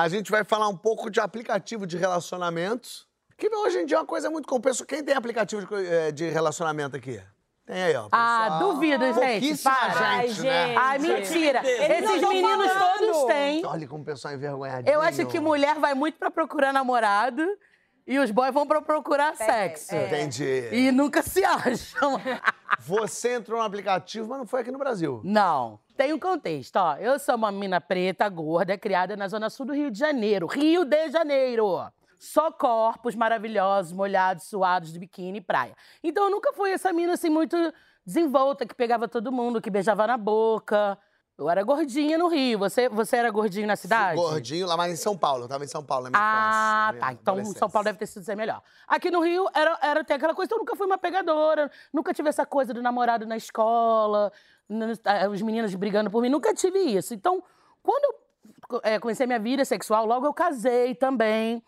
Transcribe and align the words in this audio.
A 0.00 0.08
gente 0.08 0.30
vai 0.30 0.42
falar 0.44 0.66
um 0.66 0.76
pouco 0.76 1.10
de 1.10 1.20
aplicativo 1.20 1.86
de 1.86 1.98
relacionamentos. 1.98 3.06
Que 3.36 3.54
hoje 3.54 3.80
em 3.80 3.84
dia 3.84 3.98
é 3.98 4.00
uma 4.00 4.06
coisa 4.06 4.30
muito 4.30 4.48
compensa. 4.48 4.86
Quem 4.86 5.04
tem 5.04 5.14
aplicativo 5.14 5.66
de, 5.66 5.86
eh, 5.86 6.10
de 6.10 6.30
relacionamento 6.30 6.96
aqui? 6.96 7.20
Tem 7.66 7.82
aí, 7.82 7.94
ó. 7.94 8.08
Ah, 8.10 8.58
duvido, 8.60 9.04
gente. 9.12 9.62
Para. 9.62 10.22
gente, 10.26 10.40
né? 10.40 10.74
Ai, 10.74 10.98
mentira. 10.98 11.60
Esses 11.62 12.28
meninos 12.28 12.72
falando. 12.72 12.98
todos 12.98 13.24
têm. 13.26 13.66
Olha 13.66 13.86
como 13.86 14.02
o 14.02 14.06
pessoal 14.06 14.32
é 14.32 14.36
envergonhadinho. 14.38 14.94
Eu 14.94 15.02
acho 15.02 15.26
que 15.26 15.38
mulher 15.38 15.78
vai 15.78 15.92
muito 15.92 16.18
pra 16.18 16.30
procurar 16.30 16.72
namorado 16.72 17.46
e 18.06 18.18
os 18.18 18.30
boys 18.30 18.54
vão 18.54 18.66
pra 18.66 18.80
procurar 18.80 19.36
sexo. 19.36 19.94
Entendi. 19.94 20.66
E 20.72 20.90
nunca 20.90 21.20
se 21.22 21.44
acham. 21.46 22.18
Você 22.86 23.34
entrou 23.34 23.58
no 23.58 23.64
aplicativo, 23.64 24.26
mas 24.28 24.38
não 24.38 24.46
foi 24.46 24.62
aqui 24.62 24.70
no 24.70 24.78
Brasil. 24.78 25.20
Não. 25.22 25.78
Tem 25.96 26.14
um 26.14 26.18
contexto, 26.18 26.76
ó. 26.76 26.96
Eu 26.96 27.18
sou 27.18 27.34
uma 27.34 27.52
menina 27.52 27.78
preta, 27.78 28.26
gorda, 28.28 28.78
criada 28.78 29.14
na 29.16 29.28
zona 29.28 29.50
sul 29.50 29.66
do 29.66 29.74
Rio 29.74 29.90
de 29.90 29.98
Janeiro. 29.98 30.46
Rio 30.46 30.84
de 30.86 31.10
Janeiro. 31.10 31.78
Só 32.18 32.50
corpos 32.50 33.14
maravilhosos, 33.14 33.92
molhados, 33.92 34.44
suados, 34.44 34.92
de 34.92 34.98
biquíni 34.98 35.38
e 35.38 35.42
praia. 35.42 35.76
Então 36.02 36.24
eu 36.24 36.30
nunca 36.30 36.54
fui 36.54 36.70
essa 36.70 36.90
menina 36.90 37.14
assim 37.14 37.28
muito 37.28 37.56
desenvolta, 38.04 38.64
que 38.64 38.74
pegava 38.74 39.06
todo 39.06 39.30
mundo, 39.30 39.60
que 39.60 39.70
beijava 39.70 40.06
na 40.06 40.16
boca. 40.16 40.98
Eu 41.40 41.48
era 41.48 41.62
gordinha 41.62 42.18
no 42.18 42.28
Rio. 42.28 42.58
Você, 42.58 42.86
você 42.90 43.16
era 43.16 43.30
gordinho 43.30 43.66
na 43.66 43.74
cidade? 43.74 44.16
Gordinho 44.20 44.66
lá, 44.66 44.76
mas 44.76 44.92
em 44.92 44.96
São 44.96 45.16
Paulo. 45.16 45.44
Eu 45.44 45.48
tava 45.48 45.64
em 45.64 45.66
São 45.66 45.82
Paulo 45.82 46.04
na 46.04 46.10
minha 46.10 46.20
Ah, 46.22 46.90
infância, 46.90 47.00
tá. 47.00 47.12
Então. 47.14 47.44
São 47.46 47.70
Paulo 47.70 47.84
deve 47.84 47.98
ter 47.98 48.06
sido 48.06 48.22
ser 48.22 48.36
melhor. 48.36 48.62
Aqui 48.86 49.10
no 49.10 49.22
Rio 49.22 49.46
era, 49.54 49.78
era 49.80 50.00
até 50.00 50.14
aquela 50.14 50.34
coisa, 50.34 50.48
então 50.48 50.58
eu 50.58 50.60
nunca 50.60 50.76
fui 50.76 50.86
uma 50.86 50.98
pegadora, 50.98 51.70
nunca 51.90 52.12
tive 52.12 52.28
essa 52.28 52.44
coisa 52.44 52.74
do 52.74 52.82
namorado 52.82 53.24
na 53.24 53.38
escola, 53.38 54.30
os 55.32 55.40
meninos 55.40 55.74
brigando 55.74 56.10
por 56.10 56.20
mim, 56.20 56.28
nunca 56.28 56.52
tive 56.52 56.78
isso. 56.78 57.14
Então, 57.14 57.42
quando 57.82 58.14
eu 58.72 58.80
eh, 58.84 58.98
comecei 58.98 59.26
minha 59.26 59.38
vida 59.38 59.64
sexual, 59.64 60.04
logo 60.04 60.26
eu 60.26 60.34
casei 60.34 60.94
também. 60.94 61.62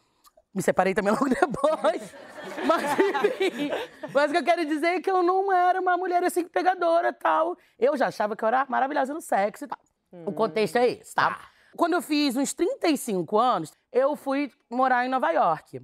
Me 0.55 0.63
separei 0.63 0.95
também 0.95 1.13
logo 1.13 1.29
depois. 1.29 2.15
Mas, 2.67 2.99
enfim. 2.99 3.71
Mas 4.13 4.31
o 4.31 4.33
que 4.33 4.39
eu 4.39 4.45
quero 4.45 4.67
dizer 4.67 4.87
é 4.87 5.01
que 5.01 5.11
eu 5.11 5.23
não 5.23 5.53
era 5.53 5.81
uma 5.81 5.97
mulher 5.97 6.23
assim 6.25 6.45
pegadora 6.45 7.09
e 7.09 7.13
tal. 7.13 7.57
Eu 7.79 7.97
já 7.97 8.09
achava 8.09 8.37
que 8.37 8.45
eu 8.45 8.49
era 8.49 8.67
maravilhosa 8.69 9.15
no 9.15 9.21
sexo 9.21 9.65
e 9.65 9.69
tal. 9.69 9.79
O 10.27 10.33
contexto 10.33 10.77
é 10.77 10.89
esse, 10.89 11.15
tá? 11.15 11.41
Quando 11.75 11.95
eu 11.95 12.03
fiz 12.03 12.37
uns 12.37 12.53
35 12.53 13.39
anos, 13.39 13.73
eu 13.91 14.15
fui 14.15 14.53
morar 14.71 15.07
em 15.07 15.09
Nova 15.09 15.31
York. 15.31 15.81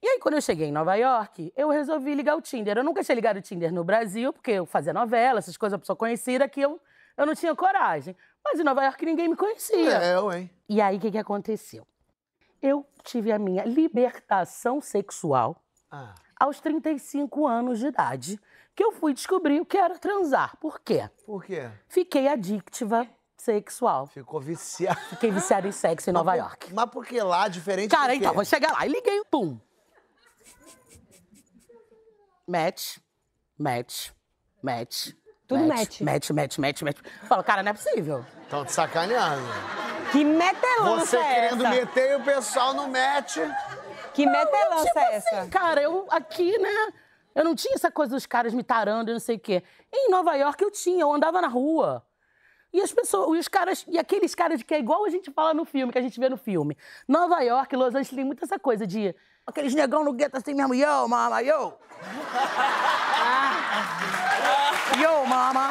E 0.00 0.06
aí, 0.06 0.18
quando 0.20 0.34
eu 0.34 0.40
cheguei 0.42 0.68
em 0.68 0.72
Nova 0.72 0.94
York, 0.94 1.52
eu 1.56 1.70
resolvi 1.70 2.14
ligar 2.14 2.36
o 2.36 2.40
Tinder. 2.40 2.76
Eu 2.76 2.84
nunca 2.84 3.02
tinha 3.02 3.14
ligado 3.16 3.38
o 3.38 3.40
Tinder 3.42 3.72
no 3.72 3.82
Brasil, 3.82 4.32
porque 4.32 4.52
eu 4.52 4.66
fazia 4.66 4.92
novela, 4.92 5.38
essas 5.38 5.56
coisas, 5.56 5.74
a 5.74 5.78
pessoa 5.78 5.96
conhecida, 5.96 6.48
que 6.48 6.60
eu, 6.60 6.78
eu 7.16 7.26
não 7.26 7.34
tinha 7.34 7.54
coragem. 7.56 8.14
Mas 8.44 8.60
em 8.60 8.62
Nova 8.62 8.84
York 8.84 9.04
ninguém 9.04 9.28
me 9.28 9.34
conhecia. 9.34 9.98
É, 10.02 10.14
eu, 10.14 10.30
hein? 10.30 10.50
E 10.68 10.80
aí, 10.80 10.98
o 10.98 11.00
que, 11.00 11.10
que 11.10 11.18
aconteceu? 11.18 11.86
Eu 12.62 12.86
tive 13.02 13.30
a 13.32 13.38
minha 13.38 13.64
libertação 13.64 14.80
sexual 14.80 15.56
Ah, 15.90 16.14
aos 16.38 16.60
35 16.60 17.46
anos 17.46 17.78
de 17.78 17.86
idade, 17.86 18.40
que 18.74 18.82
eu 18.82 18.92
fui 18.92 19.12
descobrir 19.14 19.60
o 19.60 19.66
que 19.66 19.76
era 19.76 19.98
transar. 19.98 20.56
Por 20.58 20.80
quê? 20.80 21.08
por 21.26 21.44
quê? 21.44 21.70
Fiquei 21.88 22.26
adictiva 22.28 23.06
sexual. 23.36 24.06
Ficou 24.06 24.40
viciado. 24.40 24.98
Fiquei 25.10 25.30
viciada 25.30 25.68
em 25.68 25.72
sexo 25.72 26.08
em 26.10 26.12
Nova 26.12 26.30
Mas 26.32 26.40
por- 26.40 26.44
York. 26.48 26.74
Mas 26.74 26.90
por 26.90 27.06
que 27.06 27.20
lá, 27.22 27.46
diferente 27.48 27.90
Cara, 27.90 28.08
do 28.08 28.10
quê? 28.12 28.24
então, 28.24 28.34
vou 28.34 28.44
chegar 28.44 28.72
lá. 28.72 28.86
E 28.86 28.88
liguei 28.88 29.20
o 29.20 29.24
pum. 29.26 29.58
Match, 32.46 32.98
match, 33.58 34.10
match. 34.62 35.10
Tudo 35.46 35.64
match. 35.64 36.00
Match, 36.00 36.30
match, 36.30 36.58
match, 36.58 36.82
match. 36.82 36.98
Falo, 37.28 37.42
cara, 37.44 37.62
não 37.62 37.70
é 37.70 37.74
possível. 37.74 38.24
Estão 38.42 38.64
te 38.64 38.72
sacaneando. 38.72 39.42
Que 40.14 40.24
metelança 40.24 41.06
Você 41.06 41.16
é 41.16 41.34
querendo 41.34 41.66
essa? 41.66 41.74
meter 41.74 42.16
o 42.16 42.22
pessoal 42.22 42.72
no 42.72 42.86
match. 42.86 43.38
Que 44.14 44.24
metelança 44.24 44.84
tipo 44.84 44.98
é 45.00 45.14
essa? 45.16 45.40
assim, 45.40 45.50
cara, 45.50 45.82
eu 45.82 46.06
aqui, 46.08 46.56
né? 46.56 46.92
Eu 47.34 47.44
não 47.44 47.52
tinha 47.52 47.74
essa 47.74 47.90
coisa 47.90 48.14
dos 48.14 48.24
caras 48.24 48.54
me 48.54 48.62
tarando 48.62 49.10
e 49.10 49.12
não 49.12 49.18
sei 49.18 49.34
o 49.34 49.40
quê. 49.40 49.64
Em 49.92 50.08
Nova 50.08 50.36
York 50.36 50.62
eu 50.62 50.70
tinha, 50.70 51.02
eu 51.02 51.12
andava 51.12 51.40
na 51.40 51.48
rua. 51.48 52.06
E 52.72 52.80
as 52.80 52.92
pessoas, 52.92 53.36
e 53.36 53.40
os 53.40 53.48
caras, 53.48 53.84
e 53.88 53.98
aqueles 53.98 54.36
caras 54.36 54.62
que 54.62 54.72
é 54.72 54.78
igual 54.78 55.04
a 55.04 55.10
gente 55.10 55.32
fala 55.32 55.52
no 55.52 55.64
filme, 55.64 55.92
que 55.92 55.98
a 55.98 56.02
gente 56.02 56.20
vê 56.20 56.28
no 56.28 56.36
filme. 56.36 56.78
Nova 57.08 57.40
York, 57.40 57.74
Los 57.74 57.88
Angeles 57.88 58.10
tem 58.10 58.24
muito 58.24 58.44
essa 58.44 58.56
coisa 58.56 58.86
de 58.86 59.12
aqueles 59.44 59.74
negão 59.74 60.04
no 60.04 60.12
gueto 60.12 60.36
assim 60.36 60.54
mesmo, 60.54 60.76
yo, 60.76 61.08
mama, 61.08 61.40
yo. 61.40 61.74
yo, 65.02 65.26
mama. 65.26 65.70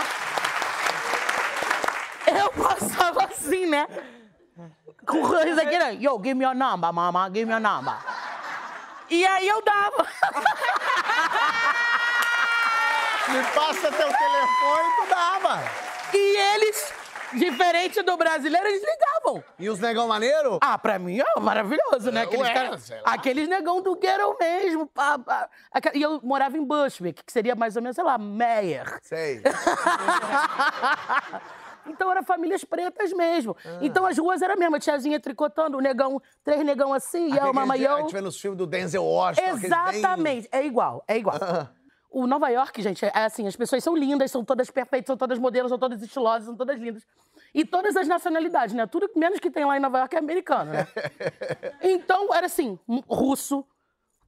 Eu 2.27 2.51
passava 2.61 3.23
assim, 3.23 3.67
né? 3.67 3.87
Isso 5.47 5.61
aqui, 5.61 5.77
né? 5.77 5.93
Yo, 5.99 6.17
give 6.23 6.35
me 6.35 6.45
your 6.45 6.55
number, 6.55 6.91
mama, 6.93 7.29
give 7.29 7.45
me 7.45 7.51
your 7.51 7.59
number. 7.61 7.93
E 9.09 9.25
aí 9.25 9.47
eu 9.47 9.61
dava. 9.61 10.07
Me 13.27 13.43
passa 13.55 13.91
teu 13.91 14.07
telefone 14.07 14.89
tu 14.97 15.05
dava. 15.09 15.59
E 16.13 16.37
eles, 16.55 16.93
diferente 17.33 18.01
do 18.01 18.17
brasileiro, 18.17 18.67
eles 18.67 18.81
ligavam. 18.81 19.43
E 19.59 19.69
os 19.69 19.79
negão 19.79 20.07
maneiro? 20.07 20.59
Ah, 20.61 20.77
pra 20.77 20.97
mim 20.99 21.19
é 21.19 21.39
maravilhoso, 21.39 22.11
né? 22.11 22.23
Aqueles, 22.23 22.47
Ué, 22.47 22.69
lá. 23.01 23.13
aqueles 23.13 23.47
negão 23.47 23.81
do 23.81 23.95
ghetto 23.95 24.35
mesmo. 24.39 24.87
pá, 24.87 25.17
pá. 25.19 25.49
E 25.93 26.01
eu 26.01 26.19
morava 26.23 26.57
em 26.57 26.63
Bushwick, 26.63 27.23
que 27.23 27.31
seria 27.31 27.55
mais 27.55 27.75
ou 27.75 27.81
menos, 27.81 27.95
sei 27.95 28.03
lá, 28.03 28.17
Meyer. 28.17 28.99
Sei. 29.01 29.41
Então 31.87 32.09
eram 32.11 32.23
famílias 32.23 32.63
pretas 32.63 33.11
mesmo. 33.13 33.55
Ah. 33.65 33.79
Então 33.81 34.05
as 34.05 34.17
ruas 34.17 34.41
eram 34.41 34.53
a 34.53 34.57
mesma, 34.57 34.79
tiazinha 34.79 35.19
tricotando, 35.19 35.77
o 35.77 35.81
negão, 35.81 36.21
três 36.43 36.63
negão 36.65 36.93
assim, 36.93 37.33
e 37.33 37.37
eu, 37.37 37.53
mamãe, 37.53 37.79
que 37.79 37.87
a 37.87 37.97
gente 38.01 38.13
vê 38.13 38.21
nos 38.21 38.39
filmes 38.39 38.57
do 38.57 38.65
Denzel 38.65 39.03
Washington. 39.03 39.45
aqueles 39.45 39.61
bem- 39.61 39.99
Exatamente, 39.99 40.49
é 40.51 40.65
igual, 40.65 41.03
é 41.07 41.17
igual. 41.17 41.37
O 42.09 42.27
Nova 42.27 42.47
York, 42.49 42.79
gente, 42.81 43.03
é 43.03 43.11
assim, 43.15 43.47
as 43.47 43.55
pessoas 43.55 43.83
são 43.83 43.97
lindas, 43.97 44.29
são 44.29 44.45
todas 44.45 44.69
perfeitas, 44.69 45.07
são 45.07 45.17
todas 45.17 45.39
modelos, 45.39 45.69
são 45.69 45.79
todas 45.79 45.99
estilosas, 46.01 46.45
são 46.45 46.55
todas 46.55 46.79
lindas. 46.79 47.03
E 47.55 47.65
todas 47.65 47.95
as 47.97 48.07
nacionalidades, 48.07 48.75
né? 48.75 48.85
Tudo 48.85 49.09
menos 49.15 49.39
que 49.39 49.49
tem 49.49 49.65
lá 49.65 49.77
em 49.77 49.79
Nova 49.79 49.97
York 49.97 50.15
é 50.15 50.19
americano, 50.19 50.71
né? 50.73 50.87
então, 51.81 52.31
era 52.31 52.45
assim, 52.45 52.77
russo, 53.07 53.65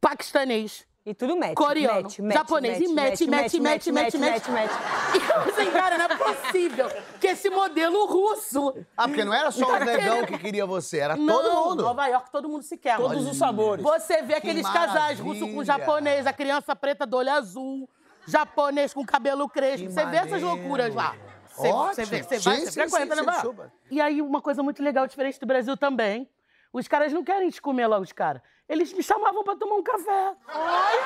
paquistanês, 0.02 0.88
E 1.06 1.14
tudo 1.14 1.38
match. 1.38 1.54
Coreano, 1.54 2.02
match, 2.02 2.18
match, 2.18 2.34
japonês, 2.34 2.82
e 2.82 2.88
match, 2.88 3.22
match, 3.22 3.54
match, 3.54 3.88
match, 3.88 4.16
match, 4.16 4.48
match. 4.48 4.72
E 5.14 5.18
eu 5.18 5.40
assim, 5.42 5.72
cara, 5.72 5.98
não 6.00 6.06
é 6.06 6.16
possível 6.18 6.88
que 7.22 7.28
esse 7.28 7.48
modelo 7.48 8.08
russo... 8.08 8.76
Ah, 8.98 9.08
porque 9.08 9.24
não 9.24 9.32
era 9.32 9.52
só 9.52 9.68
Tá 9.68 9.80
os 9.80 9.86
negão 9.86 10.26
que 10.26 10.38
queria 10.40 10.66
você, 10.66 10.98
era 10.98 11.16
Não, 11.16 11.44
todo 11.44 11.70
mundo. 11.70 11.84
Nova 11.84 12.08
York, 12.08 12.32
todo 12.32 12.50
mundo 12.50 12.64
se 12.64 12.76
quer. 12.76 12.98
Todos 12.98 13.28
os 13.28 13.38
sabores. 13.38 13.84
Você 13.84 14.24
vê 14.24 14.34
aqueles 14.34 14.68
casais 14.68 15.20
russo 15.20 15.48
com 15.48 15.64
japonês, 15.64 16.26
a 16.26 16.34
criança 16.34 16.76
preta 16.76 17.06
do 17.06 17.18
olho 17.18 17.32
azul, 17.32 17.88
japonês 18.28 18.92
com 18.92 19.06
cabelo 19.06 19.48
crespo. 19.48 19.86
Que 19.86 19.94
Você 19.94 20.06
vê 20.08 20.18
essas 20.18 20.42
loucuras 20.42 20.94
lá. 20.96 21.16
Você, 21.56 21.68
Ótimo. 21.68 21.94
você 21.94 22.06
vê, 22.06 22.24
você 22.24 22.40
vai, 22.40 22.56
Sim, 22.58 22.66
você 22.66 22.90
frequenta, 22.90 23.16
né. 23.16 23.72
E 23.92 24.02
aí, 24.02 24.22
uma 24.22 24.42
coisa 24.42 24.64
muito 24.64 24.82
legal, 24.84 25.08
diferente 25.08 25.40
do 25.40 25.46
Brasil 25.46 25.78
também. 25.78 26.28
Os 26.76 26.90
caras 26.90 27.14
não 27.14 27.24
querem 27.24 27.50
te 27.50 27.62
comer 27.62 27.88
lá, 27.88 27.98
os 27.98 28.12
caras. 28.12 28.42
Eles 28.68 28.92
me 28.92 29.02
chamavam 29.02 29.46
pra 29.46 29.56
tomar 29.56 29.76
um 29.76 29.84
café. 29.84 30.36
Olha! 30.54 30.98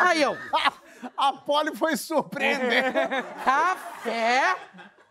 Aí 0.00 0.22
eu, 0.22 0.34
A 1.14 1.34
Polly 1.34 1.76
foi 1.76 1.94
surpreender. 1.94 2.90
café? 3.44 4.56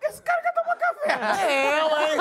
Esse 0.01 0.23
cara 0.23 0.41
quer 0.41 0.53
tomar 0.55 0.75
café. 0.77 1.79
eu, 1.79 1.99
hein? 1.99 2.17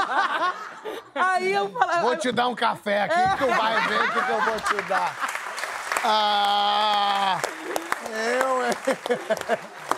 Aí 1.15 1.51
eu 1.51 1.71
falava... 1.71 2.03
Vou 2.03 2.17
te 2.19 2.31
dar 2.31 2.49
um 2.49 2.55
café 2.55 3.05
aqui 3.05 3.15
que 3.15 3.39
tu 3.39 3.47
vai 3.47 3.89
ver 3.89 4.03
o 4.03 4.13
que, 4.13 4.23
que 4.23 4.33
eu 4.33 4.41
vou 4.43 4.61
te 4.61 4.83
dar. 4.83 5.17
Ah, 6.05 7.41
eu, 8.11 8.67
hein? 8.67 8.73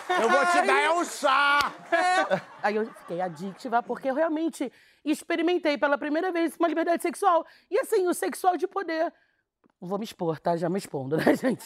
Eu 0.08 0.28
vou 0.28 0.46
te 0.46 0.62
dar 0.66 0.80
é 0.80 0.90
um 0.92 1.04
chá. 1.04 1.72
Aí 2.62 2.76
eu 2.76 2.86
fiquei 2.86 3.20
adictiva 3.20 3.82
porque 3.82 4.08
eu 4.08 4.14
realmente 4.14 4.70
experimentei 5.04 5.76
pela 5.78 5.98
primeira 5.98 6.30
vez 6.32 6.56
uma 6.58 6.68
liberdade 6.68 7.02
sexual. 7.02 7.46
E 7.70 7.78
assim, 7.78 8.06
o 8.06 8.14
sexual 8.14 8.56
de 8.56 8.66
poder. 8.66 9.12
Vou 9.80 9.98
me 9.98 10.04
expor, 10.04 10.38
tá? 10.38 10.56
Já 10.56 10.68
me 10.68 10.78
expondo, 10.78 11.16
né, 11.16 11.34
gente? 11.36 11.64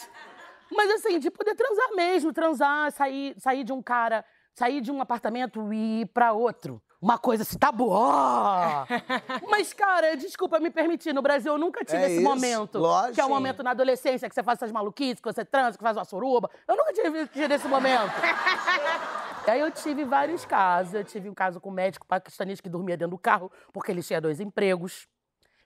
Mas 0.71 0.91
assim, 0.91 1.19
de 1.19 1.31
poder 1.31 1.55
transar 1.55 1.95
mesmo, 1.95 2.31
transar, 2.31 2.91
sair, 2.91 3.35
sair 3.39 3.63
de 3.63 3.73
um 3.73 3.81
cara, 3.81 4.23
sair 4.59 4.81
de 4.81 4.91
um 4.91 5.01
apartamento 5.01 5.71
e 5.73 6.01
ir 6.01 6.05
pra 6.07 6.33
outro. 6.33 6.81
Uma 7.01 7.17
coisa 7.17 7.43
assim, 7.43 7.57
tá 7.57 7.71
boa! 7.71 8.85
Mas, 9.49 9.71
cara, 9.71 10.17
desculpa 10.17 10.59
me 10.59 10.69
permitir, 10.69 11.13
no 11.13 11.21
Brasil 11.21 11.53
eu 11.53 11.57
nunca 11.57 11.85
tive 11.85 11.97
É 12.03 12.05
esse 12.07 12.15
isso, 12.15 12.23
momento. 12.23 12.77
lógico. 12.77 13.15
Que 13.15 13.21
é 13.21 13.25
o 13.25 13.29
momento 13.29 13.63
na 13.63 13.71
adolescência, 13.71 14.27
que 14.27 14.35
você 14.35 14.43
faz 14.43 14.57
essas 14.59 14.71
maluquices, 14.73 15.21
que 15.21 15.31
você 15.31 15.45
transa, 15.45 15.77
que 15.77 15.83
faz 15.83 15.95
uma 15.95 16.03
suruba. 16.03 16.49
Eu 16.67 16.75
nunca 16.75 16.91
tive, 16.91 17.25
tive 17.27 17.53
esse 17.55 17.67
momento. 17.67 18.11
E 19.47 19.51
aí 19.51 19.61
eu 19.61 19.71
tive 19.71 20.03
vários 20.03 20.45
casos. 20.45 20.93
Eu 20.93 21.03
tive 21.03 21.27
um 21.27 21.33
caso 21.33 21.59
com 21.59 21.69
um 21.69 21.73
médico 21.73 22.05
paquistanês 22.05 22.61
que 22.61 22.69
dormia 22.69 22.95
dentro 22.95 23.15
do 23.15 23.17
carro 23.17 23.51
porque 23.73 23.91
ele 23.91 24.03
tinha 24.03 24.21
dois 24.21 24.39
empregos. 24.39 25.07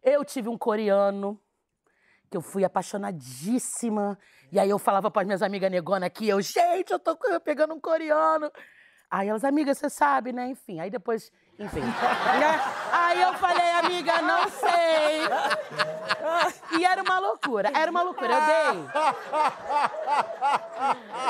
Eu 0.02 0.24
tive 0.24 0.48
um 0.48 0.58
coreano 0.58 1.38
que 2.32 2.38
eu 2.38 2.42
fui 2.42 2.64
apaixonadíssima. 2.64 4.18
E 4.54 4.60
aí 4.60 4.70
eu 4.70 4.80
falava 4.80 5.12
para 5.12 5.24
as 5.24 5.26
minhas 5.26 5.42
amigas 5.42 5.70
negona 5.70 6.06
aqui, 6.06 6.30
eu, 6.30 6.40
gente, 6.40 6.92
eu 6.94 7.00
tô 7.00 7.18
pegando 7.44 7.74
um 7.74 7.80
coreano. 7.80 8.50
Aí 9.14 9.30
elas, 9.30 9.44
amigas, 9.44 9.78
você 9.78 9.92
sabe, 9.92 10.34
né? 10.34 10.48
Enfim, 10.48 10.80
aí 10.80 10.90
depois 10.90 11.32
Enfim. 11.60 11.84
Aí 12.92 13.22
eu 13.22 13.32
falei, 13.36 13.70
amiga, 13.74 14.24
não 14.24 14.50
sei. 14.50 15.22
E 16.80 16.84
era 16.84 17.04
uma 17.04 17.20
loucura, 17.20 17.72
era 17.76 17.92
uma 17.92 18.02
loucura. 18.02 18.34
Eu 18.34 18.42
dei. 18.42 18.90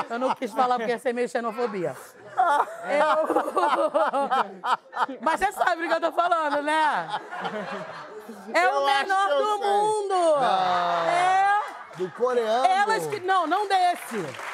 Eu 0.08 0.18
não 0.18 0.34
quis 0.34 0.50
falar 0.50 0.78
porque 0.78 0.92
ia 0.92 0.98
ser 0.98 1.12
meio 1.12 1.28
xenofobia. 1.28 1.94
Eu... 2.88 3.16
Mas 5.20 5.40
você 5.40 5.52
sabe 5.52 5.84
o 5.84 5.88
que 5.88 5.94
eu 5.94 6.00
tô 6.00 6.12
falando, 6.12 6.62
né? 6.62 7.20
É 8.54 8.64
Eu 8.64 8.80
o 8.80 8.86
menor 8.86 9.28
do 9.28 9.58
sei. 9.58 9.68
mundo. 9.68 10.40
Não. 10.40 11.06
É. 11.06 11.60
Do 11.96 12.10
coreano. 12.12 12.64
Elas 12.64 13.06
que. 13.08 13.20
Não, 13.20 13.46
não 13.46 13.68
desse. 13.68 14.53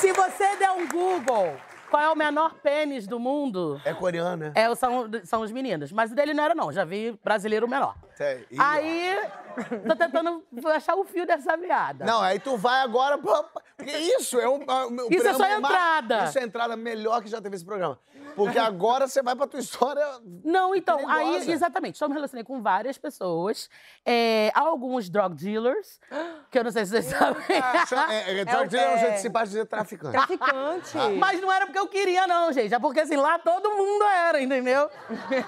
Se 0.00 0.12
você 0.12 0.56
der 0.56 0.70
um 0.72 0.86
Google, 0.88 1.56
qual 1.90 2.02
é 2.02 2.08
o 2.10 2.14
menor 2.16 2.54
pênis 2.62 3.06
do 3.06 3.18
mundo? 3.18 3.80
É 3.84 3.92
coreano, 3.92 4.36
né? 4.46 4.52
É, 4.54 4.72
são, 4.74 5.08
são 5.24 5.40
os 5.42 5.50
meninos. 5.50 5.90
Mas 5.92 6.12
o 6.12 6.14
dele 6.14 6.32
não 6.34 6.44
era, 6.44 6.54
não. 6.54 6.72
Já 6.72 6.84
vi 6.84 7.18
brasileiro 7.24 7.68
menor. 7.68 7.96
Sei. 8.14 8.46
Ih, 8.50 8.56
Aí, 8.60 9.18
tô 9.88 9.96
tentando 9.96 10.44
achar 10.74 10.94
o 10.94 11.04
fio 11.04 11.26
dessa 11.26 11.56
meada. 11.56 12.04
Não, 12.04 12.20
aí 12.20 12.38
tu 12.38 12.56
vai 12.56 12.80
agora 12.82 13.18
pra... 13.18 13.44
Porque 13.76 13.96
isso 13.96 14.38
é 14.40 14.48
o... 14.48 14.56
o 14.58 15.08
Isso 15.12 15.26
é 15.26 15.34
só 15.34 15.38
ma- 15.38 15.50
entrada. 15.58 16.24
Isso 16.24 16.38
é 16.38 16.42
a 16.42 16.44
entrada 16.44 16.76
melhor 16.76 17.22
que 17.22 17.28
já 17.28 17.40
teve 17.40 17.56
esse 17.56 17.64
programa. 17.64 17.98
Porque 18.44 18.58
agora 18.58 19.06
você 19.06 19.22
vai 19.22 19.34
pra 19.36 19.46
tua 19.46 19.60
história... 19.60 20.04
Não, 20.44 20.74
então, 20.74 20.98
aí, 21.08 21.26
Perigosa. 21.26 21.52
exatamente. 21.52 21.98
Só 21.98 22.08
me 22.08 22.14
relacionei 22.14 22.44
com 22.44 22.62
várias 22.62 22.96
pessoas. 22.96 23.68
É, 24.04 24.50
alguns 24.54 25.10
drug 25.10 25.34
dealers, 25.34 26.00
que 26.50 26.58
eu 26.58 26.64
não 26.64 26.70
sei 26.70 26.84
se 26.86 26.92
vocês 26.92 27.04
sabem. 27.06 27.42
Chama- 27.86 28.14
É, 28.14 28.40
é, 28.40 28.44
drug 28.46 28.68
dealer 28.68 28.90
é 28.90 28.94
um 28.96 28.98
jeito 28.98 29.20
simpático 29.20 29.46
de 29.50 29.50
dizer 29.56 29.66
traficante. 29.66 30.12
Traficante. 30.12 30.98
Mas 31.18 31.40
não 31.40 31.52
era 31.52 31.66
porque 31.66 31.78
eu 31.78 31.88
queria, 31.88 32.26
não, 32.26 32.52
gente. 32.52 32.72
É 32.72 32.78
porque, 32.78 33.00
assim, 33.00 33.16
lá 33.16 33.38
todo 33.38 33.70
mundo 33.70 34.04
era, 34.04 34.40
entendeu? 34.40 34.88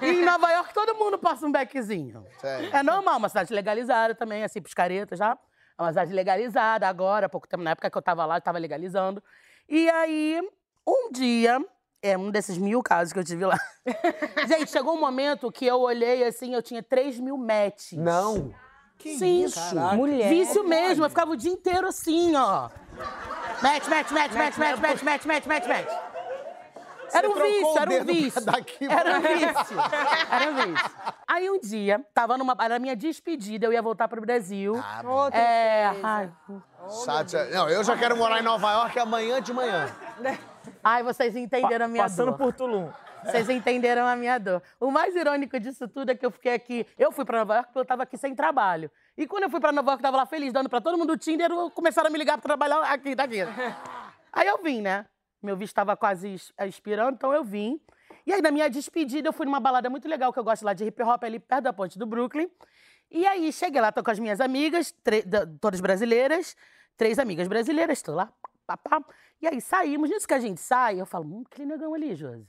E 0.01 0.05
em 0.07 0.25
Nova 0.25 0.49
York 0.51 0.73
todo 0.73 0.95
mundo 0.95 1.17
passa 1.17 1.45
um 1.45 1.51
beckzinho. 1.51 2.25
É 2.71 2.83
normal, 2.83 3.17
uma 3.17 3.29
cidade 3.29 3.53
legalizada 3.53 4.13
também, 4.15 4.43
assim, 4.43 4.61
pros 4.61 4.73
caretas 4.73 5.17
já. 5.19 5.37
É 5.77 5.81
uma 5.81 5.89
cidade 5.89 6.13
legalizada 6.13 6.87
agora, 6.87 7.25
há 7.25 7.29
pouco 7.29 7.47
tempo, 7.47 7.63
na 7.63 7.71
época 7.71 7.89
que 7.89 7.97
eu 7.97 8.01
tava 8.01 8.25
lá, 8.25 8.37
eu 8.37 8.41
tava 8.41 8.59
legalizando. 8.59 9.23
E 9.67 9.89
aí, 9.89 10.39
um 10.85 11.11
dia, 11.11 11.59
é 12.01 12.17
um 12.17 12.31
desses 12.31 12.57
mil 12.57 12.81
casos 12.81 13.13
que 13.13 13.19
eu 13.19 13.23
tive 13.23 13.45
lá. 13.45 13.57
gente, 14.47 14.71
chegou 14.71 14.95
um 14.95 14.99
momento 14.99 15.51
que 15.51 15.65
eu 15.65 15.79
olhei 15.79 16.23
assim, 16.23 16.53
eu 16.53 16.61
tinha 16.61 16.81
3 16.81 17.19
mil 17.19 17.37
matches. 17.37 17.97
Não. 17.97 18.53
Que 18.97 19.17
Sim. 19.17 19.43
isso? 19.43 19.75
Mulher. 19.95 20.29
Vício 20.29 20.63
mesmo, 20.63 21.05
eu 21.05 21.09
ficava 21.09 21.31
o 21.31 21.35
dia 21.35 21.51
inteiro 21.51 21.87
assim, 21.87 22.35
ó. 22.35 22.69
Match, 23.61 23.87
match, 23.87 24.11
match, 24.11 24.33
match, 24.33 24.57
match, 24.57 24.79
match, 24.79 25.03
match, 25.03 25.25
match, 25.25 25.45
match, 25.45 25.67
match. 25.67 26.11
Era 27.13 27.29
um 27.29 27.33
vício, 27.33 27.77
era 27.77 27.91
um 27.91 28.05
vício. 28.05 28.41
daqui 28.45 28.87
Era 28.89 29.17
um 29.17 29.21
vício. 29.21 29.77
Era 30.31 30.51
um 30.51 30.55
vício. 30.55 30.91
Aí 31.27 31.49
um 31.49 31.59
dia, 31.59 32.05
tava 32.13 32.37
numa. 32.37 32.55
Era 32.59 32.79
minha 32.79 32.95
despedida, 32.95 33.65
eu 33.65 33.73
ia 33.73 33.81
voltar 33.81 34.07
pro 34.07 34.21
Brasil. 34.21 34.81
Ah, 34.81 35.01
Outra 35.05 35.37
é. 35.39 35.91
Ai, 36.01 36.31
Sátia... 36.87 37.45
Não, 37.45 37.69
eu 37.69 37.83
já 37.83 37.97
quero 37.97 38.15
morar 38.15 38.39
em 38.39 38.43
Nova 38.43 38.71
York 38.71 38.97
amanhã 38.99 39.41
de 39.41 39.53
manhã. 39.53 39.89
ai, 40.83 41.03
vocês 41.03 41.35
entenderam 41.35 41.85
a 41.85 41.87
minha 41.87 42.03
Passando 42.03 42.27
dor. 42.31 42.37
por 42.37 42.53
Tulum. 42.53 42.89
Vocês 43.23 43.49
entenderam 43.49 44.05
a 44.07 44.15
minha 44.15 44.39
dor. 44.39 44.63
O 44.79 44.89
mais 44.89 45.15
irônico 45.15 45.59
disso 45.59 45.87
tudo 45.87 46.09
é 46.11 46.15
que 46.15 46.25
eu 46.25 46.31
fiquei 46.31 46.53
aqui. 46.55 46.87
Eu 46.97 47.11
fui 47.11 47.23
pra 47.23 47.39
Nova 47.39 47.53
York 47.55 47.67
porque 47.69 47.79
eu 47.79 47.85
tava 47.85 48.03
aqui 48.03 48.17
sem 48.17 48.33
trabalho. 48.33 48.89
E 49.15 49.27
quando 49.27 49.43
eu 49.43 49.49
fui 49.49 49.59
pra 49.59 49.71
Nova 49.71 49.91
York, 49.91 50.01
eu 50.01 50.07
tava 50.07 50.17
lá 50.17 50.25
feliz, 50.25 50.51
dando 50.51 50.67
pra 50.69 50.81
todo 50.81 50.97
mundo 50.97 51.13
o 51.13 51.17
Tinder, 51.17 51.49
começaram 51.75 52.07
a 52.07 52.11
me 52.11 52.17
ligar 52.17 52.37
pra 52.37 52.41
trabalhar 52.43 52.81
aqui, 52.91 53.13
daqui. 53.13 53.37
Aí 54.33 54.47
eu 54.47 54.61
vim, 54.63 54.81
né? 54.81 55.05
Meu 55.41 55.55
visto 55.55 55.73
tava 55.75 55.95
quase 55.95 56.33
es- 56.33 56.53
expirando, 56.67 57.13
então 57.15 57.33
eu 57.33 57.43
vim. 57.43 57.79
E 58.25 58.31
aí, 58.33 58.41
na 58.41 58.51
minha 58.51 58.69
despedida, 58.69 59.29
eu 59.29 59.33
fui 59.33 59.45
numa 59.45 59.59
balada 59.59 59.89
muito 59.89 60.07
legal 60.07 60.31
que 60.31 60.37
eu 60.37 60.43
gosto 60.43 60.63
lá 60.63 60.73
de 60.73 60.85
hip 60.85 61.01
hop, 61.01 61.23
ali 61.23 61.39
perto 61.39 61.63
da 61.63 61.73
ponte 61.73 61.97
do 61.97 62.05
Brooklyn. 62.05 62.47
E 63.09 63.25
aí, 63.25 63.51
cheguei 63.51 63.81
lá, 63.81 63.91
tô 63.91 64.03
com 64.03 64.11
as 64.11 64.19
minhas 64.19 64.39
amigas, 64.39 64.93
todas 65.59 65.81
brasileiras, 65.81 66.55
três 66.95 67.17
amigas 67.19 67.47
brasileiras, 67.47 68.01
tô 68.01 68.13
lá, 68.13 68.31
papá. 68.67 69.03
E 69.41 69.47
aí, 69.47 69.59
saímos. 69.61 70.09
Nisso 70.09 70.27
que 70.27 70.33
a 70.33 70.39
gente 70.39 70.61
sai, 70.61 70.99
eu 71.01 71.05
falo, 71.05 71.25
hum, 71.25 71.43
aquele 71.49 71.67
negão 71.67 71.93
ali, 71.93 72.15
Josi. 72.15 72.47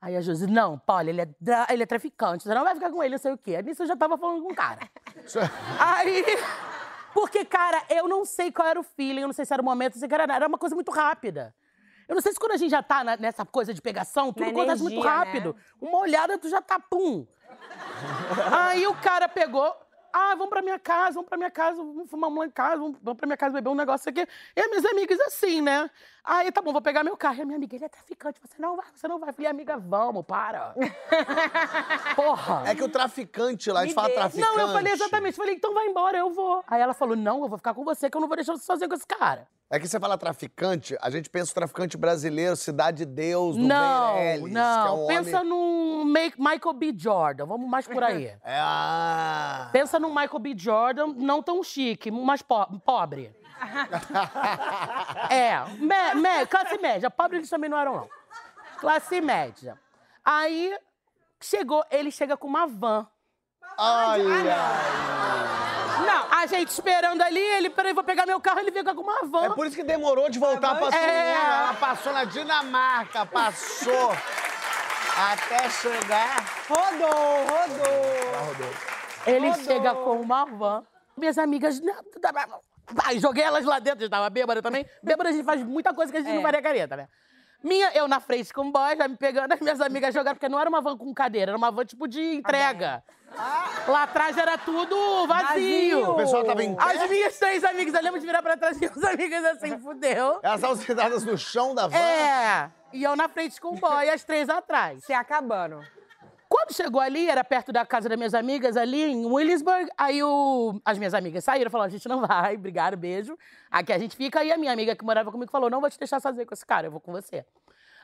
Aí 0.00 0.16
a 0.16 0.20
Josi, 0.20 0.48
não, 0.48 0.78
Paulo, 0.80 1.08
ele 1.08 1.20
é, 1.22 1.28
ele 1.70 1.84
é 1.84 1.86
traficante, 1.86 2.42
você 2.42 2.52
não 2.52 2.64
vai 2.64 2.74
ficar 2.74 2.90
com 2.90 3.00
ele, 3.04 3.12
não 3.14 3.18
sei 3.22 3.32
o 3.32 3.38
quê. 3.38 3.62
Nisso 3.62 3.84
eu 3.84 3.86
já 3.86 3.96
tava 3.96 4.18
falando 4.18 4.42
com 4.42 4.52
o 4.52 4.54
cara. 4.54 4.80
Aí. 5.78 6.24
Porque, 7.14 7.44
cara, 7.44 7.84
eu 7.88 8.08
não 8.08 8.24
sei 8.24 8.50
qual 8.50 8.66
era 8.66 8.80
o 8.80 8.82
feeling, 8.82 9.20
eu 9.20 9.28
não 9.28 9.34
sei 9.34 9.44
se 9.44 9.52
era 9.52 9.62
o 9.62 9.64
momento, 9.64 9.94
não 9.94 10.00
sei 10.00 10.06
o 10.06 10.08
que 10.08 10.14
era, 10.14 10.34
era 10.34 10.48
uma 10.48 10.58
coisa 10.58 10.74
muito 10.74 10.90
rápida. 10.90 11.54
Eu 12.08 12.14
não 12.16 12.22
sei 12.22 12.32
se 12.32 12.38
quando 12.40 12.52
a 12.52 12.56
gente 12.56 12.70
já 12.70 12.82
tá 12.82 13.04
na- 13.04 13.16
nessa 13.16 13.44
coisa 13.46 13.72
de 13.72 13.80
pegação, 13.80 14.32
tudo 14.32 14.46
Na 14.46 14.50
acontece 14.50 14.82
muito 14.82 14.94
energia, 14.94 15.10
rápido. 15.12 15.54
né? 15.54 15.62
Uma 15.88 15.98
olhada, 15.98 16.36
tu 16.36 16.48
já 16.48 16.60
tá 16.60 16.80
pum. 16.80 17.24
Aí 18.50 18.86
o 18.86 18.94
cara 18.96 19.28
pegou. 19.28 19.72
Ah, 20.12 20.34
vamos 20.34 20.50
pra 20.50 20.60
minha 20.60 20.78
casa, 20.78 21.14
vamos 21.14 21.28
pra 21.28 21.38
minha 21.38 21.50
casa, 21.50 21.76
vamos 21.76 22.10
fumar 22.10 22.28
uma 22.28 22.44
em 22.44 22.50
casa, 22.50 22.76
vamos, 22.76 23.16
pra 23.16 23.26
minha 23.26 23.36
casa 23.36 23.54
beber 23.54 23.70
um 23.70 23.74
negócio 23.74 24.10
aqui. 24.10 24.26
E 24.54 24.60
as 24.60 24.68
minhas 24.68 24.84
amigas 24.84 25.18
assim, 25.20 25.62
né? 25.62 25.90
Aí, 26.24 26.52
tá 26.52 26.60
bom, 26.60 26.72
vou 26.72 26.82
pegar 26.82 27.02
meu 27.02 27.16
carro. 27.16 27.38
E 27.38 27.42
a 27.42 27.44
minha 27.44 27.56
amiga, 27.56 27.74
ele 27.74 27.84
é 27.84 27.88
traficante, 27.88 28.38
você 28.40 28.60
não 28.60 28.76
vai, 28.76 28.86
você 28.94 29.08
não 29.08 29.18
vai. 29.18 29.30
Eu 29.30 29.34
falei, 29.34 29.50
amiga, 29.50 29.78
vamos, 29.78 30.24
para. 30.24 30.74
Porra. 32.14 32.64
É 32.66 32.74
que 32.74 32.84
o 32.84 32.88
traficante 32.88 33.70
lá, 33.70 33.80
a 33.80 33.82
gente 33.84 33.90
Me 33.90 33.94
fala 33.94 34.10
traficante. 34.10 34.46
Não, 34.46 34.60
eu 34.60 34.68
falei 34.68 34.92
exatamente. 34.92 35.36
Falei, 35.36 35.54
então 35.54 35.72
vai 35.72 35.86
embora, 35.86 36.18
eu 36.18 36.30
vou. 36.30 36.62
Aí 36.66 36.80
ela 36.80 36.94
falou, 36.94 37.16
não, 37.16 37.42
eu 37.42 37.48
vou 37.48 37.58
ficar 37.58 37.74
com 37.74 37.82
você, 37.82 38.10
que 38.10 38.16
eu 38.16 38.20
não 38.20 38.28
vou 38.28 38.36
deixar 38.36 38.52
você 38.52 38.64
sozinha 38.64 38.88
com 38.88 38.94
esse 38.94 39.06
cara. 39.06 39.48
É 39.72 39.80
que 39.80 39.88
você 39.88 39.98
fala 39.98 40.18
traficante, 40.18 40.94
a 41.00 41.08
gente 41.08 41.30
pensa 41.30 41.50
o 41.50 41.54
traficante 41.54 41.96
brasileiro, 41.96 42.54
Cidade 42.56 42.98
de 42.98 43.06
Deus, 43.06 43.56
do 43.56 43.62
não, 43.62 44.16
Meirelles, 44.16 44.52
não. 44.52 44.82
que 44.82 44.88
é 44.88 44.92
um 44.92 45.06
Pensa 45.06 45.40
homem... 45.40 45.48
num 45.48 46.04
Michael 46.04 46.74
B. 46.74 46.94
Jordan. 46.94 47.46
Vamos 47.46 47.70
mais 47.70 47.86
por 47.88 48.04
aí. 48.04 48.36
É, 48.44 48.58
ah... 48.60 49.70
Pensa 49.72 49.98
num 49.98 50.10
Michael 50.10 50.38
B. 50.40 50.54
Jordan, 50.54 51.14
não 51.16 51.42
tão 51.42 51.62
chique, 51.62 52.10
mais 52.10 52.42
po- 52.42 52.66
pobre. 52.80 53.34
é, 55.30 55.58
me- 55.78 56.20
me- 56.20 56.46
classe 56.46 56.76
média. 56.76 57.10
Pobre 57.10 57.38
eles 57.38 57.48
também 57.48 57.70
não 57.70 57.78
eram, 57.78 57.96
não. 57.96 58.08
Classe 58.78 59.22
média. 59.22 59.78
Aí, 60.22 60.76
chegou, 61.40 61.82
ele 61.90 62.10
chega 62.10 62.36
com 62.36 62.46
uma 62.46 62.66
van. 62.66 63.06
Olha! 63.78 64.44
Não, 64.44 65.11
a 66.42 66.46
gente 66.46 66.68
esperando 66.68 67.22
ali, 67.22 67.40
ele, 67.40 67.70
peraí, 67.70 67.92
vou 67.92 68.04
pegar 68.04 68.26
meu 68.26 68.40
carro, 68.40 68.60
ele 68.60 68.72
fica 68.72 68.94
com 68.94 69.02
uma 69.02 69.24
van. 69.26 69.46
É 69.46 69.50
por 69.50 69.66
isso 69.66 69.76
que 69.76 69.82
demorou 69.82 70.28
de 70.28 70.38
voltar 70.38 70.74
pra 70.76 70.90
Suíça. 70.90 70.98
É. 70.98 71.34
Ela 71.34 71.74
passou 71.74 72.12
na 72.12 72.24
Dinamarca, 72.24 73.24
passou 73.26 74.12
até 75.16 75.68
chegar... 75.70 76.44
Rodou, 76.68 77.44
rodou. 77.46 78.72
Ele 79.26 79.48
Rodou. 79.50 79.64
chega 79.64 79.94
com 79.94 80.20
uma 80.20 80.44
van. 80.46 80.84
Minhas 81.16 81.38
amigas. 81.38 81.80
não, 81.80 81.94
Vai, 82.90 83.18
joguei 83.18 83.44
elas 83.44 83.64
lá 83.64 83.78
dentro, 83.78 84.04
estava 84.04 84.28
bêbada 84.28 84.60
também. 84.60 84.84
Bêbada 85.02 85.28
a 85.30 85.32
gente 85.32 85.44
faz 85.44 85.62
muita 85.62 85.94
coisa 85.94 86.10
que 86.10 86.18
a 86.18 86.20
gente 86.20 86.30
É. 86.32 86.34
não 86.34 86.42
faria 86.42 86.60
careta, 86.60 86.96
né? 86.96 87.08
Minha, 87.62 87.92
eu 87.94 88.08
na 88.08 88.18
frente 88.20 88.52
com 88.52 88.62
o 88.68 88.72
boy, 88.72 88.96
já 88.96 89.06
me 89.06 89.16
pegando, 89.16 89.52
as 89.52 89.60
minhas 89.60 89.80
amigas 89.80 90.12
jogaram, 90.12 90.36
porque 90.36 90.48
não 90.48 90.58
era 90.58 90.68
uma 90.68 90.80
van 90.80 90.96
com 90.96 91.14
cadeira, 91.14 91.52
era 91.52 91.56
uma 91.58 91.70
van 91.70 91.84
tipo 91.84 92.08
de 92.08 92.20
entrega. 92.36 93.02
Lá 93.88 94.02
atrás 94.02 94.36
era 94.36 94.58
tudo 94.58 95.26
vazio. 95.26 96.00
Vazio. 96.00 96.10
O 96.10 96.14
pessoal 96.16 96.44
tava 96.44 96.62
em 96.62 96.76
As 96.78 96.98
pé, 96.98 97.08
minhas 97.08 97.38
três 97.38 97.64
amigas, 97.64 97.94
eu 97.94 98.02
lembro 98.02 98.20
de 98.20 98.26
virar 98.26 98.42
pra 98.42 98.56
trás 98.56 98.76
e 98.76 98.80
minhas 98.90 99.04
amigas 99.04 99.44
assim, 99.44 99.78
fudeu. 99.78 100.40
elas 100.42 100.56
estavam 100.56 100.76
sentadas 100.76 101.24
no 101.24 101.38
chão 101.38 101.74
da 101.74 101.86
van. 101.86 101.96
É, 101.96 102.70
e 102.92 103.02
eu 103.02 103.16
na 103.16 103.28
frente 103.28 103.60
com 103.60 103.68
o 103.68 103.76
boy, 103.76 104.08
as 104.10 104.22
três 104.24 104.48
atrás. 104.48 105.04
Se 105.04 105.12
acabando. 105.12 105.80
Quando 106.62 106.76
chegou 106.76 107.00
ali, 107.00 107.28
era 107.28 107.42
perto 107.42 107.72
da 107.72 107.84
casa 107.84 108.08
das 108.08 108.16
minhas 108.16 108.34
amigas, 108.34 108.76
ali 108.76 109.02
em 109.02 109.26
Williamsburg. 109.26 109.90
Aí 109.98 110.22
o- 110.22 110.80
as 110.84 110.96
minhas 110.96 111.12
amigas 111.12 111.42
saíram, 111.42 111.68
falaram: 111.68 111.88
a 111.88 111.90
gente 111.90 112.08
não 112.08 112.24
vai, 112.24 112.54
obrigado, 112.54 112.96
beijo. 112.96 113.36
Aqui 113.68 113.92
a 113.92 113.98
gente 113.98 114.14
fica. 114.16 114.38
Aí 114.38 114.52
a 114.52 114.56
minha 114.56 114.72
amiga 114.72 114.94
que 114.94 115.04
morava 115.04 115.32
comigo 115.32 115.50
falou: 115.50 115.68
não 115.68 115.80
vou 115.80 115.90
te 115.90 115.98
deixar 115.98 116.20
sozinha 116.20 116.46
com 116.46 116.54
esse 116.54 116.64
cara, 116.64 116.86
eu 116.86 116.92
vou 116.92 117.00
com 117.00 117.10
você. 117.10 117.44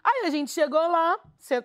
Aí 0.03 0.27
a 0.27 0.31
gente 0.31 0.51
chegou 0.51 0.81
lá, 0.91 1.19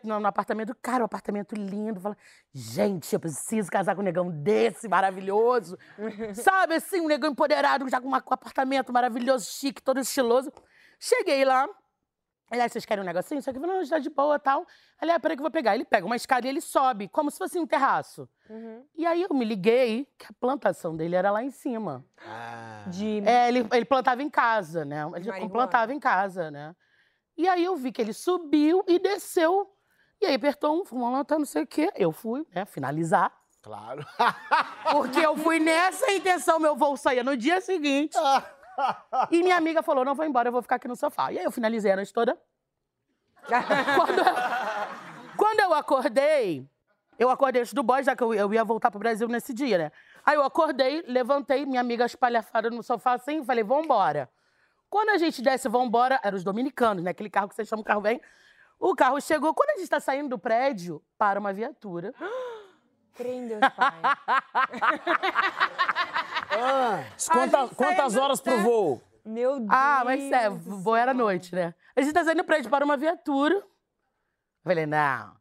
no, 0.04 0.28
apartamento, 0.28 0.76
cara, 0.84 1.02
um 1.04 1.06
apartamento 1.06 1.56
lindo. 1.56 2.00
Fala, 2.00 2.18
gente, 2.54 3.12
eu 3.12 3.20
preciso 3.20 3.72
casar 3.72 3.96
com 3.96 4.02
um 4.02 4.06
negão 4.06 4.30
desse, 4.30 4.88
maravilhoso. 4.88 5.78
Sabe 6.36 6.76
assim, 6.76 7.02
um 7.02 7.08
negão 7.08 7.32
empoderado, 7.32 7.90
já 7.90 8.00
com 8.00 8.10
um 8.10 8.16
apartamento 8.16 8.94
maravilhoso, 8.94 9.50
chique, 9.50 9.82
todo 9.82 10.00
estiloso. 10.00 10.52
Cheguei 11.00 11.44
lá, 11.44 11.68
Aliás, 12.54 12.72
vocês 12.72 12.86
querem 12.86 13.02
um 13.02 13.06
negocinho? 13.06 13.42
Só 13.42 13.52
que 13.52 13.58
eu 13.58 13.62
falei, 13.62 13.78
não, 13.78 13.82
está 13.82 13.98
de 13.98 14.12
boa 14.12 14.36
e 14.36 14.40
tal. 14.40 14.64
Ele, 15.02 15.10
ah, 15.10 15.20
peraí 15.20 15.36
que 15.36 15.42
eu 15.42 15.44
vou 15.44 15.50
pegar. 15.50 15.74
Ele 15.74 15.84
pega 15.84 16.06
uma 16.06 16.16
escada 16.16 16.46
e 16.46 16.50
ele 16.52 16.62
sobe, 16.62 17.08
como 17.08 17.32
se 17.32 17.40
fosse 17.40 17.58
um 17.58 17.66
terraço. 17.66 18.30
E 18.96 19.08
aí 19.08 19.24
eu 19.24 19.34
me 19.34 19.44
liguei 19.44 20.08
que 20.20 20.28
a 20.30 20.34
plantação 20.40 20.96
dele 20.96 21.16
era 21.16 21.32
lá 21.32 21.44
em 21.44 21.50
cima. 21.50 22.06
Ah. 22.24 22.84
De. 22.86 23.28
É, 23.28 23.48
ele, 23.48 23.68
ele 23.72 23.86
plantava 23.86 24.22
em 24.22 24.30
casa, 24.30 24.86
né? 24.86 25.02
Ele 25.16 25.28
marihuana. 25.30 25.50
plantava 25.50 25.94
em 25.96 26.00
casa, 26.00 26.52
né? 26.52 26.76
E 27.36 27.50
aí 27.50 27.64
eu 27.64 27.76
vi 27.76 27.92
que 27.92 28.00
ele 28.00 28.14
subiu 28.14 28.84
e 28.88 29.00
desceu. 29.00 29.68
E 30.22 30.28
aí 30.28 30.36
apertou 30.36 30.80
um, 30.80 30.86
fumou 30.86 31.10
uma 31.10 31.26
não 31.28 31.46
sei 31.46 31.64
o 31.64 31.68
quê. 31.68 31.92
Eu 31.96 32.12
fui, 32.12 32.46
né, 32.54 32.66
finalizar. 32.66 33.34
Claro. 33.64 34.06
Porque 34.92 35.26
eu 35.26 35.36
fui 35.38 35.60
nessa 35.60 36.12
intenção, 36.12 36.60
meu 36.60 36.76
voo 36.76 36.96
saía 36.96 37.24
no 37.24 37.36
dia 37.36 37.60
seguinte. 37.62 38.16
E 39.32 39.42
minha 39.44 39.58
amiga 39.58 39.84
falou: 39.84 40.04
não, 40.04 40.16
vou 40.16 40.26
embora, 40.26 40.48
eu 40.50 40.52
vou 40.52 40.62
ficar 40.62 40.76
aqui 40.76 40.88
no 40.88 40.96
sofá. 40.96 41.32
E 41.32 41.40
aí 41.40 41.46
eu 41.46 41.52
finalizei 41.52 41.92
a 41.92 41.96
noite 41.96 42.14
toda 42.14 42.38
quando, 43.98 44.20
eu, 44.20 44.26
quando 45.36 45.60
eu 45.60 45.74
acordei, 45.74 46.66
eu 47.20 47.30
acordei 47.30 47.62
antes 47.62 47.74
do 47.74 47.84
boy, 47.84 48.02
já 48.04 48.16
que 48.16 48.24
eu, 48.24 48.34
eu 48.34 48.54
ia 48.54 48.64
voltar 48.64 48.90
pro 48.90 49.00
Brasil 49.00 49.28
nesse 49.28 49.54
dia, 49.54 49.78
né? 49.78 49.92
Aí 50.26 50.36
eu 50.36 50.44
acordei, 50.44 51.04
levantei, 51.08 51.66
minha 51.66 51.82
amiga 51.82 52.06
espalhafada 52.06 52.70
no 52.70 52.82
sofá 52.82 53.14
assim, 53.14 53.44
falei, 53.44 53.64
vambora. 53.64 54.30
Quando 54.90 55.10
a 55.10 55.18
gente 55.18 55.42
desce, 55.42 55.68
vambora, 55.68 56.20
eram 56.24 56.38
os 56.38 56.44
dominicanos, 56.44 57.04
né? 57.04 57.12
Aquele 57.12 57.30
carro 57.30 57.50
que 57.50 57.56
vocês 57.56 57.68
chamam 57.68 57.84
de 57.84 57.88
carro 57.88 58.02
vem. 58.02 58.22
O 58.80 58.96
carro 58.96 59.20
chegou, 59.20 59.54
quando 59.54 59.72
a 59.72 59.78
gente 59.78 59.90
tá 59.90 60.00
saindo 60.00 60.30
do 60.30 60.40
prédio, 60.40 61.04
para 61.18 61.40
uma 61.40 61.52
viatura. 61.52 62.14
Crê 63.16 63.34
em 63.34 63.48
Deus, 63.48 63.62
pai. 63.76 63.94
Quanta- 67.32 67.62
gente 67.64 67.76
quantas 67.76 68.16
horas 68.18 68.42
pro 68.42 68.60
voo? 68.60 69.02
Meu 69.26 69.58
Deus. 69.60 69.70
Ah, 69.72 70.02
mas 70.06 70.32
é, 70.32 70.50
voo 70.50 70.96
era 70.96 71.12
à 71.12 71.14
noite, 71.14 71.56
né? 71.56 71.74
A 71.96 72.02
gente 72.02 72.14
tá 72.14 72.24
saindo 72.24 72.38
do 72.38 72.44
prédio 72.46 72.70
para 72.70 72.84
uma 72.84 72.98
viatura. 72.98 73.56
Eu 73.56 73.64
Falei, 74.64 74.86
não. 74.86 75.32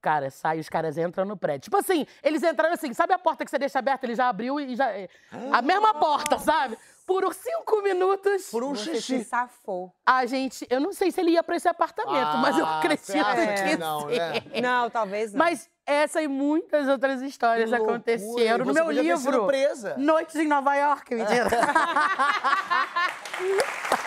Cara, 0.00 0.30
sai, 0.30 0.60
os 0.60 0.68
caras 0.68 0.96
entram 0.96 1.24
no 1.24 1.36
prédio. 1.36 1.62
Tipo 1.64 1.76
assim, 1.78 2.06
eles 2.22 2.40
entraram 2.42 2.72
assim, 2.74 2.92
sabe 2.94 3.12
a 3.12 3.18
porta 3.18 3.44
que 3.44 3.50
você 3.50 3.58
deixa 3.58 3.80
aberta? 3.80 4.06
Ele 4.06 4.14
já 4.14 4.28
abriu 4.28 4.60
e 4.60 4.76
já. 4.76 4.90
é, 4.92 5.08
A 5.52 5.60
mesma 5.60 5.92
porta, 5.94 6.38
sabe? 6.38 6.78
Por 7.04 7.24
uns 7.24 7.36
cinco 7.36 7.82
minutos, 7.82 8.48
Por 8.50 8.62
um 8.62 8.74
Você 8.76 8.94
xixi. 8.96 9.18
se 9.18 9.24
safou. 9.24 9.92
a 10.06 10.24
gente. 10.26 10.64
Eu 10.70 10.78
não 10.78 10.92
sei 10.92 11.10
se 11.10 11.20
ele 11.20 11.32
ia 11.32 11.42
pra 11.42 11.56
esse 11.56 11.66
apartamento, 11.68 12.36
mas 12.38 12.56
eu 12.56 12.64
Ah, 12.66 12.78
acredito 12.78 13.06
você 13.06 13.18
acha 13.18 13.54
que 13.64 13.70
que 13.70 13.76
não, 13.76 14.00
sim. 14.02 14.18
né? 14.18 14.60
Não, 14.62 14.90
talvez 14.90 15.32
não. 15.32 15.38
Mas 15.38 15.68
essa 15.88 16.22
e 16.22 16.28
muitas 16.28 16.86
outras 16.86 17.22
histórias 17.22 17.70
loucura, 17.70 17.94
aconteceram 17.94 18.64
no 18.64 18.74
meu 18.74 18.90
livro. 18.90 19.46
presa. 19.46 19.94
Noites 19.96 20.36
em 20.36 20.46
Nova 20.46 20.74
York, 20.74 21.14
mentira. 21.14 21.48